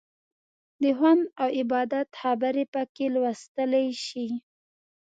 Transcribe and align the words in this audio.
د 0.81 0.83
خوند 0.97 1.21
او 1.41 1.47
عبادت 1.59 2.07
خبرې 2.21 2.63
پکې 2.73 3.05
لوستلی 3.13 3.87
شئ. 4.05 4.27